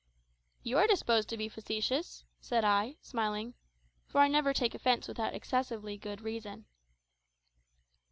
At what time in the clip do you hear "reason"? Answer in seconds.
6.21-6.65